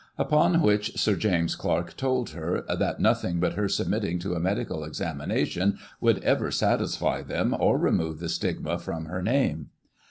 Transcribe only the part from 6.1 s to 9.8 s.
ever satisfy them, or remove the stigma from her name.'